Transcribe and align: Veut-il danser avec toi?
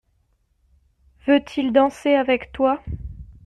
Veut-il 1.27 1.71
danser 1.73 2.15
avec 2.15 2.51
toi? 2.51 2.81